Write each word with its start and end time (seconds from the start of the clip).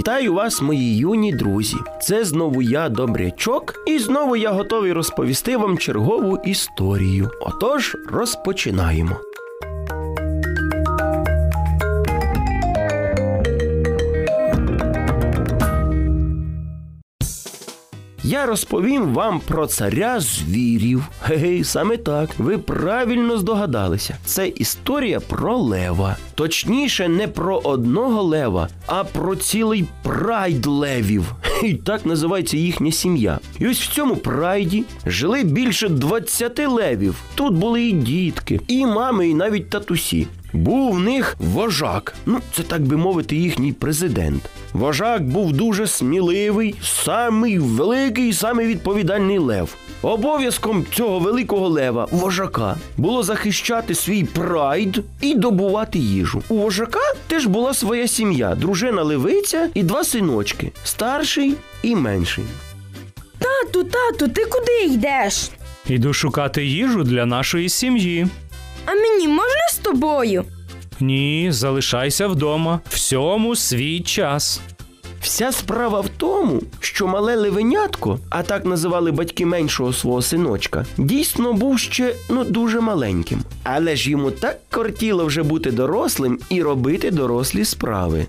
Вітаю 0.00 0.34
вас, 0.34 0.62
мої 0.62 0.96
юні 0.96 1.32
друзі. 1.32 1.76
Це 2.02 2.24
знову 2.24 2.62
я, 2.62 2.88
Добрячок, 2.88 3.74
і 3.86 3.98
знову 3.98 4.36
я 4.36 4.50
готовий 4.50 4.92
розповісти 4.92 5.56
вам 5.56 5.78
чергову 5.78 6.38
історію. 6.44 7.30
Отож, 7.40 7.96
розпочинаємо. 8.12 9.16
Я 18.40 18.46
розповім 18.46 19.14
вам 19.14 19.40
про 19.40 19.66
царя 19.66 20.20
звірів. 20.20 21.04
Гей, 21.22 21.64
саме 21.64 21.96
так. 21.96 22.30
Ви 22.38 22.58
правильно 22.58 23.38
здогадалися. 23.38 24.16
Це 24.24 24.48
історія 24.48 25.20
про 25.20 25.56
лева. 25.56 26.16
Точніше, 26.34 27.08
не 27.08 27.28
про 27.28 27.58
одного 27.58 28.22
лева, 28.22 28.68
а 28.86 29.04
про 29.04 29.36
цілий 29.36 29.84
прайд 30.02 30.66
левів. 30.66 31.34
І 31.62 31.74
так 31.74 32.06
називається 32.06 32.56
їхня 32.56 32.92
сім'я. 32.92 33.38
І 33.58 33.68
ось 33.68 33.80
в 33.80 33.92
цьому 33.92 34.16
прайді 34.16 34.84
жили 35.06 35.42
більше 35.42 35.88
20 35.88 36.68
левів. 36.68 37.16
Тут 37.34 37.54
були 37.54 37.82
і 37.82 37.92
дітки, 37.92 38.60
і 38.68 38.86
мами, 38.86 39.28
і 39.28 39.34
навіть 39.34 39.70
татусі. 39.70 40.26
Був 40.52 40.94
в 40.94 41.00
них 41.00 41.36
вожак, 41.38 42.14
ну 42.26 42.40
це 42.52 42.62
так 42.62 42.82
би 42.82 42.96
мовити, 42.96 43.36
їхній 43.36 43.72
президент. 43.72 44.42
Вожак 44.72 45.28
був 45.28 45.52
дуже 45.52 45.86
сміливий, 45.86 46.74
самий 46.82 47.58
великий, 47.58 48.32
самий 48.32 48.66
відповідальний 48.66 49.38
лев. 49.38 49.74
Обов'язком 50.02 50.84
цього 50.92 51.18
великого 51.18 51.68
лева, 51.68 52.08
вожака, 52.10 52.76
було 52.96 53.22
захищати 53.22 53.94
свій 53.94 54.24
прайд 54.24 55.04
і 55.20 55.34
добувати 55.34 55.98
їжу. 55.98 56.42
У 56.48 56.56
вожака 56.56 57.12
теж 57.26 57.46
була 57.46 57.74
своя 57.74 58.08
сім'я, 58.08 58.54
дружина 58.54 59.02
левиця 59.02 59.68
і 59.74 59.82
два 59.82 60.04
синочки 60.04 60.72
старший 60.84 61.54
і 61.82 61.96
менший. 61.96 62.44
Тату, 63.38 63.84
тату, 63.84 64.28
ти 64.28 64.44
куди 64.44 64.94
йдеш? 64.94 65.50
Іду 65.88 66.12
шукати 66.12 66.64
їжу 66.64 67.04
для 67.04 67.26
нашої 67.26 67.68
сім'ї. 67.68 68.26
А 68.86 68.94
мені 68.94 69.28
можна 69.28 69.68
з 69.72 69.76
тобою? 69.76 70.44
Ні, 71.00 71.48
залишайся 71.52 72.26
вдома. 72.26 72.80
Всьому 72.88 73.56
свій 73.56 74.00
час. 74.00 74.60
Вся 75.20 75.52
справа 75.52 76.00
в 76.00 76.08
тому, 76.08 76.62
що 76.80 77.06
мале 77.06 77.36
левенятко, 77.36 78.18
а 78.30 78.42
так 78.42 78.64
називали 78.64 79.10
батьки 79.12 79.46
меншого 79.46 79.92
свого 79.92 80.22
синочка, 80.22 80.86
дійсно 80.96 81.52
був 81.52 81.78
ще 81.78 82.14
ну 82.30 82.44
дуже 82.44 82.80
маленьким. 82.80 83.42
Але 83.62 83.96
ж 83.96 84.10
йому 84.10 84.30
так 84.30 84.58
кортіло 84.70 85.24
вже 85.24 85.42
бути 85.42 85.70
дорослим 85.70 86.38
і 86.48 86.62
робити 86.62 87.10
дорослі 87.10 87.64
справи. 87.64 88.26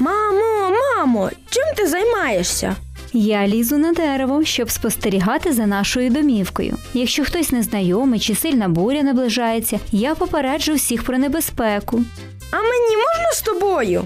Мамо, 0.00 0.76
мамо, 0.96 1.30
чим 1.50 1.64
ти 1.76 1.86
займаєшся? 1.86 2.76
Я 3.12 3.48
лізу 3.48 3.78
на 3.78 3.92
дерево, 3.92 4.44
щоб 4.44 4.70
спостерігати 4.70 5.52
за 5.52 5.66
нашою 5.66 6.10
домівкою. 6.10 6.76
Якщо 6.94 7.24
хтось 7.24 7.52
незнайомий 7.52 8.20
чи 8.20 8.34
сильна 8.34 8.68
буря 8.68 9.02
наближається, 9.02 9.80
я 9.92 10.14
попереджу 10.14 10.74
всіх 10.74 11.02
про 11.02 11.18
небезпеку. 11.18 12.04
А 12.50 12.56
мені 12.56 12.96
можна 12.96 13.32
з 13.34 13.42
тобою? 13.42 14.04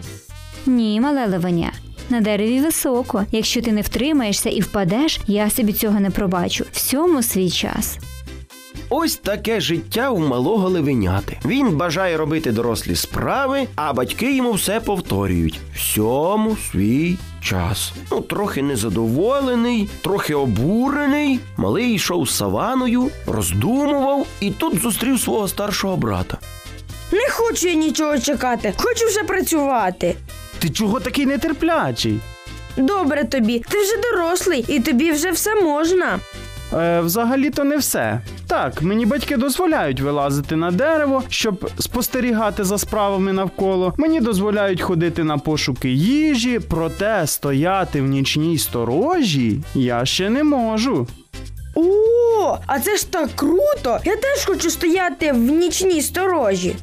Ні, 0.66 1.00
мале 1.00 1.26
левеня. 1.26 1.72
На 2.10 2.20
дереві 2.20 2.60
високо. 2.60 3.24
Якщо 3.32 3.62
ти 3.62 3.72
не 3.72 3.80
втримаєшся 3.80 4.50
і 4.50 4.60
впадеш, 4.60 5.20
я 5.26 5.50
собі 5.50 5.72
цього 5.72 6.00
не 6.00 6.10
пробачу. 6.10 6.64
Всьому 6.72 7.22
свій 7.22 7.50
час. 7.50 7.98
Ось 8.88 9.16
таке 9.16 9.60
життя 9.60 10.10
у 10.10 10.18
малого 10.18 10.68
левеняти. 10.68 11.38
Він 11.44 11.76
бажає 11.76 12.16
робити 12.16 12.52
дорослі 12.52 12.96
справи, 12.96 13.66
а 13.76 13.92
батьки 13.92 14.36
йому 14.36 14.52
все 14.52 14.80
повторюють. 14.80 15.60
Всьому 15.76 16.56
свій 16.72 17.16
час. 17.42 17.92
Ну, 18.12 18.20
трохи 18.20 18.62
незадоволений, 18.62 19.88
трохи 20.02 20.34
обурений. 20.34 21.40
Малий 21.56 21.94
йшов 21.94 22.28
саваною, 22.30 23.10
роздумував 23.26 24.26
і 24.40 24.50
тут 24.50 24.80
зустрів 24.82 25.20
свого 25.20 25.48
старшого 25.48 25.96
брата. 25.96 26.38
Не 27.12 27.28
хочу 27.30 27.68
я 27.68 27.74
нічого 27.74 28.18
чекати, 28.18 28.74
хочу 28.76 29.06
вже 29.06 29.22
працювати. 29.22 30.16
Ти 30.58 30.70
чого 30.70 31.00
такий 31.00 31.26
нетерплячий? 31.26 32.20
Добре 32.76 33.24
тобі, 33.24 33.62
ти 33.68 33.78
вже 33.82 33.96
дорослий 33.96 34.64
і 34.68 34.80
тобі 34.80 35.12
вже 35.12 35.30
все 35.30 35.54
можна. 35.54 36.20
Е, 36.74 37.00
взагалі-то 37.00 37.64
не 37.64 37.76
все. 37.76 38.20
Так, 38.46 38.82
мені 38.82 39.06
батьки 39.06 39.36
дозволяють 39.36 40.00
вилазити 40.00 40.56
на 40.56 40.70
дерево, 40.70 41.22
щоб 41.28 41.70
спостерігати 41.78 42.64
за 42.64 42.78
справами 42.78 43.32
навколо. 43.32 43.94
Мені 43.96 44.20
дозволяють 44.20 44.82
ходити 44.82 45.24
на 45.24 45.38
пошуки 45.38 45.90
їжі, 45.90 46.60
проте 46.68 47.26
стояти 47.26 48.02
в 48.02 48.06
нічній 48.06 48.58
сторожі 48.58 49.60
я 49.74 50.04
ще 50.04 50.30
не 50.30 50.44
можу. 50.44 51.06
О, 51.74 52.58
а 52.66 52.80
це 52.80 52.96
ж 52.96 53.10
так 53.10 53.30
круто! 53.36 53.98
Я 54.04 54.16
теж 54.16 54.44
хочу 54.46 54.70
стояти 54.70 55.32
в 55.32 55.38
нічній 55.38 56.02
сторожі. 56.02 56.76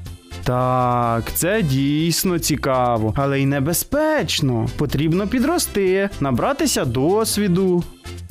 Так, 0.44 1.24
це 1.34 1.62
дійсно 1.62 2.40
цікаво, 2.40 3.14
але 3.18 3.42
й 3.42 3.46
небезпечно. 3.46 4.70
Потрібно 4.78 5.28
підрости, 5.28 6.10
набратися 6.20 6.86
досвіду. 6.86 7.84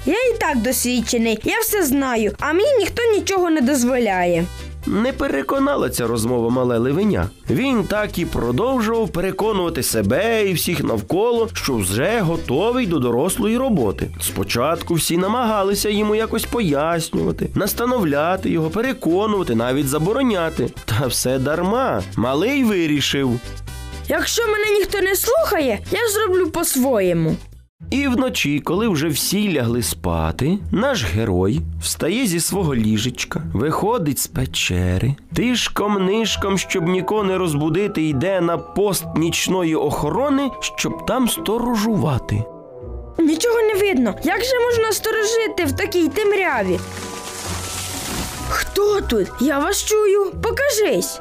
Я 0.07 0.15
і 0.15 0.39
так 0.39 0.63
досвідчений, 0.63 1.39
я 1.45 1.61
все 1.61 1.83
знаю, 1.83 2.33
а 2.39 2.53
мені 2.53 2.73
ніхто 2.79 3.03
нічого 3.13 3.51
не 3.51 3.61
дозволяє. 3.61 4.45
Не 4.87 5.13
переконала 5.13 5.91
ця 5.91 6.07
розмова 6.07 6.51
мале 6.51 6.79
левеня. 6.79 7.29
Він 7.51 7.85
так 7.85 8.19
і 8.19 8.25
продовжував 8.25 9.09
переконувати 9.09 9.83
себе 9.83 10.49
і 10.49 10.53
всіх 10.53 10.85
навколо, 10.85 11.49
що 11.53 11.75
вже 11.77 12.21
готовий 12.21 12.87
до 12.87 12.99
дорослої 12.99 13.57
роботи. 13.57 14.11
Спочатку 14.21 14.95
всі 14.95 15.17
намагалися 15.17 15.89
йому 15.89 16.15
якось 16.15 16.45
пояснювати, 16.45 17.49
настановляти 17.55 18.51
його, 18.51 18.71
переконувати, 18.71 19.55
навіть 19.55 19.89
забороняти. 19.89 20.71
Та 20.85 21.07
все 21.07 21.39
дарма. 21.39 22.03
Малий 22.17 22.65
вирішив. 22.65 23.41
Якщо 24.09 24.43
мене 24.47 24.79
ніхто 24.79 25.01
не 25.01 25.17
слухає, 25.17 25.79
я 25.91 26.01
зроблю 26.09 26.51
по-своєму. 26.51 27.37
І 27.91 28.09
вночі, 28.09 28.61
коли 28.61 28.89
вже 28.89 29.09
всі 29.09 29.53
лягли 29.53 29.83
спати, 29.83 30.59
наш 30.73 31.05
герой 31.05 31.61
встає 31.83 32.27
зі 32.27 32.41
свого 32.41 32.75
ліжечка, 32.75 33.43
виходить 33.55 34.19
з 34.19 34.27
печери, 34.27 35.15
тишком 35.35 36.07
нишком, 36.07 36.59
щоб 36.59 36.89
нікого 36.89 37.25
не 37.25 37.39
розбудити, 37.39 38.03
йде 38.03 38.41
на 38.41 38.59
пост 38.59 39.05
нічної 39.17 39.75
охорони, 39.77 40.51
щоб 40.77 41.07
там 41.07 41.29
сторожувати. 41.29 42.45
Нічого 43.19 43.61
не 43.61 43.75
видно. 43.75 44.15
Як 44.25 44.45
же 44.45 44.61
можна 44.67 44.93
сторожити 44.93 45.65
в 45.65 45.73
такій 45.73 46.09
темряві? 46.09 46.79
Хто 48.49 49.01
тут? 49.01 49.27
Я 49.41 49.59
вас 49.59 49.85
чую. 49.85 50.33
Покажись. 50.43 51.21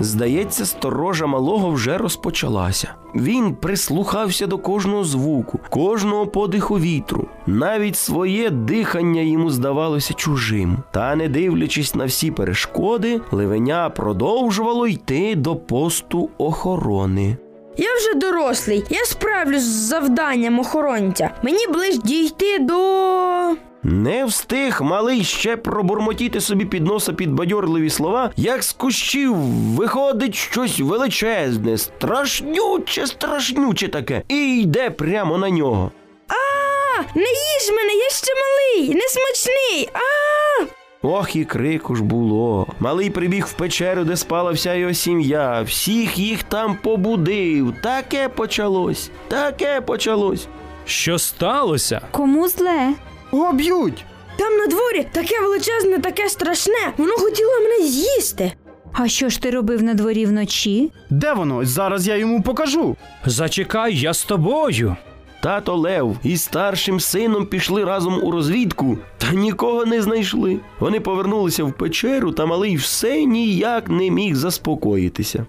Здається, 0.00 0.66
сторожа 0.66 1.26
малого 1.26 1.70
вже 1.70 1.98
розпочалася. 1.98 2.94
Він 3.14 3.54
прислухався 3.54 4.46
до 4.46 4.58
кожного 4.58 5.04
звуку, 5.04 5.60
кожного 5.70 6.26
подиху 6.26 6.78
вітру. 6.78 7.28
Навіть 7.46 7.96
своє 7.96 8.50
дихання 8.50 9.20
йому 9.20 9.50
здавалося 9.50 10.14
чужим. 10.14 10.78
Та, 10.90 11.16
не 11.16 11.28
дивлячись 11.28 11.94
на 11.94 12.04
всі 12.04 12.30
перешкоди, 12.30 13.20
ливеня 13.30 13.90
продовжувало 13.90 14.86
йти 14.86 15.34
до 15.34 15.56
посту 15.56 16.30
охорони. 16.38 17.36
Я 17.76 17.88
вже 17.96 18.14
дорослий. 18.14 18.84
Я 18.90 19.04
справлюсь 19.04 19.62
з 19.62 19.88
завданням 19.88 20.58
охоронця. 20.58 21.30
Мені 21.42 21.66
ближ 21.66 21.98
дійти 21.98 22.58
до. 22.58 23.69
Не 23.82 24.24
встиг 24.24 24.82
малий 24.82 25.24
ще 25.24 25.56
пробурмотіти 25.56 26.40
собі 26.40 26.64
під 26.64 26.86
носа 26.86 27.12
підбадьорливі 27.12 27.90
слова, 27.90 28.30
як 28.36 28.62
з 28.62 28.72
кущів 28.72 29.34
виходить 29.76 30.34
щось 30.34 30.80
величезне, 30.80 31.78
страшнюче, 31.78 33.06
страшнюче 33.06 33.88
таке, 33.88 34.22
і 34.28 34.60
йде 34.60 34.90
прямо 34.90 35.38
на 35.38 35.50
нього. 35.50 35.90
А, 36.28 37.02
не 37.14 37.22
їж 37.22 37.70
мене, 37.76 37.92
я 37.92 38.10
ще 38.10 38.32
малий, 38.34 38.94
не 38.94 39.08
смачний. 39.08 39.88
А! 39.92 40.64
Ох, 41.02 41.36
і 41.36 41.44
крику 41.44 41.96
ж 41.96 42.02
було. 42.02 42.66
Малий 42.80 43.10
прибіг 43.10 43.46
в 43.46 43.52
печеру, 43.52 44.04
де 44.04 44.16
спала 44.16 44.52
вся 44.52 44.74
його 44.74 44.94
сім'я, 44.94 45.62
всіх 45.62 46.18
їх 46.18 46.42
там 46.42 46.76
побудив. 46.82 47.74
Таке 47.82 48.28
почалось, 48.28 49.10
таке 49.28 49.80
почалось. 49.80 50.46
Що 50.84 51.18
сталося? 51.18 52.00
Кому 52.10 52.48
зле? 52.48 52.92
О, 53.32 53.52
б'ють! 53.52 54.04
Там 54.38 54.56
на 54.56 54.66
дворі 54.66 55.06
таке 55.12 55.40
величезне, 55.40 55.98
таке 55.98 56.28
страшне. 56.28 56.92
Воно 56.96 57.12
хотіло 57.12 57.50
мене 57.62 57.88
з'їсти. 57.88 58.52
А 58.92 59.08
що 59.08 59.28
ж 59.28 59.42
ти 59.42 59.50
робив 59.50 59.82
на 59.82 59.94
дворі 59.94 60.26
вночі? 60.26 60.92
Де 61.10 61.32
воно? 61.32 61.64
Зараз 61.64 62.08
я 62.08 62.16
йому 62.16 62.42
покажу. 62.42 62.96
Зачекай, 63.26 63.96
я 63.96 64.14
з 64.14 64.24
тобою. 64.24 64.96
Тато 65.42 65.76
Лев 65.76 66.16
із 66.22 66.42
старшим 66.42 67.00
сином 67.00 67.46
пішли 67.46 67.84
разом 67.84 68.20
у 68.24 68.30
розвідку, 68.30 68.98
та 69.18 69.32
нікого 69.32 69.86
не 69.86 70.02
знайшли. 70.02 70.60
Вони 70.80 71.00
повернулися 71.00 71.64
в 71.64 71.72
печеру, 71.72 72.32
та 72.32 72.46
малий 72.46 72.76
все 72.76 73.24
ніяк 73.24 73.88
не 73.88 74.10
міг 74.10 74.34
заспокоїтися. 74.34 75.46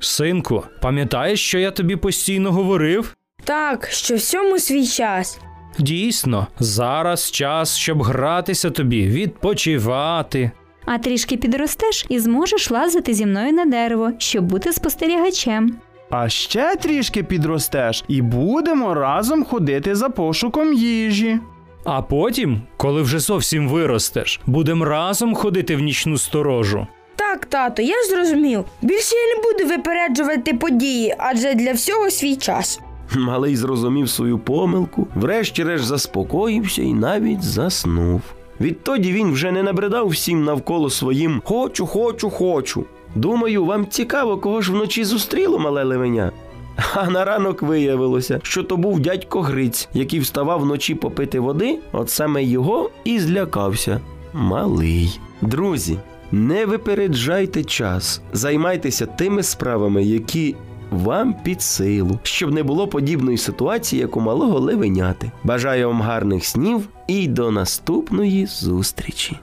Синку, 0.00 0.62
пам'ятаєш, 0.82 1.40
що 1.40 1.58
я 1.58 1.70
тобі 1.70 1.96
постійно 1.96 2.52
говорив? 2.52 3.16
Так, 3.44 3.88
що 3.90 4.16
всьому 4.16 4.58
свій 4.58 4.86
час. 4.86 5.40
Дійсно, 5.78 6.46
зараз 6.58 7.30
час, 7.30 7.76
щоб 7.76 8.02
гратися 8.02 8.70
тобі, 8.70 9.08
відпочивати. 9.08 10.50
А 10.84 10.98
трішки 10.98 11.36
підростеш 11.36 12.06
і 12.08 12.18
зможеш 12.18 12.70
лазити 12.70 13.14
зі 13.14 13.26
мною 13.26 13.52
на 13.52 13.64
дерево, 13.64 14.12
щоб 14.18 14.44
бути 14.44 14.72
спостерігачем. 14.72 15.76
А 16.10 16.28
ще 16.28 16.76
трішки 16.76 17.22
підростеш, 17.22 18.04
і 18.08 18.22
будемо 18.22 18.94
разом 18.94 19.44
ходити 19.44 19.94
за 19.94 20.08
пошуком 20.08 20.74
їжі. 20.74 21.38
А 21.84 22.02
потім, 22.02 22.62
коли 22.76 23.02
вже 23.02 23.18
зовсім 23.18 23.68
виростеш, 23.68 24.40
будем 24.46 24.82
разом 24.82 25.34
ходити 25.34 25.76
в 25.76 25.80
нічну 25.80 26.18
сторожу. 26.18 26.86
Так, 27.16 27.46
тато, 27.46 27.82
я 27.82 27.94
зрозумів. 28.10 28.64
Більше 28.82 29.14
я 29.16 29.36
не 29.36 29.42
буду 29.42 29.68
випереджувати 29.74 30.54
події, 30.54 31.14
адже 31.18 31.54
для 31.54 31.72
всього 31.72 32.10
свій 32.10 32.36
час. 32.36 32.80
Малий 33.16 33.56
зрозумів 33.56 34.08
свою 34.08 34.38
помилку, 34.38 35.06
врешті-решт 35.14 35.84
заспокоївся 35.84 36.82
і 36.82 36.94
навіть 36.94 37.42
заснув. 37.42 38.22
Відтоді 38.60 39.12
він 39.12 39.32
вже 39.32 39.52
не 39.52 39.62
набридав 39.62 40.08
всім 40.08 40.44
навколо 40.44 40.90
своїм 40.90 41.42
хочу, 41.44 41.86
хочу, 41.86 42.30
хочу. 42.30 42.84
Думаю, 43.14 43.64
вам 43.64 43.86
цікаво, 43.86 44.38
кого 44.38 44.60
ж 44.60 44.72
вночі 44.72 45.04
зустріло 45.04 45.58
мале 45.58 45.84
левеня. 45.84 46.32
А 46.94 47.10
на 47.10 47.24
ранок 47.24 47.62
виявилося, 47.62 48.40
що 48.42 48.62
то 48.62 48.76
був 48.76 49.00
дядько 49.00 49.40
Гриць, 49.40 49.88
який 49.92 50.20
вставав 50.20 50.60
вночі 50.60 50.94
попити 50.94 51.40
води, 51.40 51.78
от 51.92 52.10
саме 52.10 52.44
його 52.44 52.90
і 53.04 53.18
злякався. 53.18 54.00
Малий. 54.32 55.20
Друзі, 55.40 55.98
не 56.32 56.66
випереджайте 56.66 57.64
час, 57.64 58.22
займайтеся 58.32 59.06
тими 59.06 59.42
справами, 59.42 60.04
які 60.04 60.56
вам 60.98 61.34
під 61.42 61.62
силу, 61.62 62.18
щоб 62.22 62.52
не 62.52 62.62
було 62.62 62.88
подібної 62.88 63.38
ситуації, 63.38 64.02
як 64.02 64.16
у 64.16 64.20
малого 64.20 64.60
левеняти. 64.60 65.30
Бажаю 65.44 65.88
вам 65.88 66.02
гарних 66.02 66.44
снів 66.44 66.88
і 67.06 67.28
до 67.28 67.50
наступної 67.50 68.46
зустрічі. 68.46 69.36